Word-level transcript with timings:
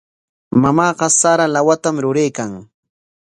Mamaaqa 0.61 1.07
sara 1.19 1.45
lawatam 1.53 1.95
ruraykan. 2.03 2.51